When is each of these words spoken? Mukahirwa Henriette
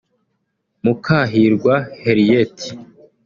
Mukahirwa 0.83 1.73
Henriette 2.01 2.67